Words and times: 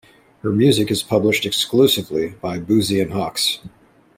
Her 0.41 0.51
music 0.51 0.89
is 0.89 1.03
published 1.03 1.45
exclusively 1.45 2.29
by 2.29 2.57
Boosey 2.57 2.99
and 2.99 3.13
Hawkes. 3.13 3.59